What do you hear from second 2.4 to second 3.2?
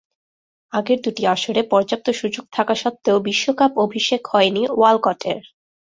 থাকা সত্ত্বেও